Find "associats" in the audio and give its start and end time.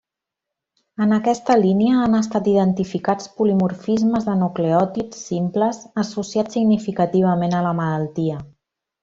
6.05-6.59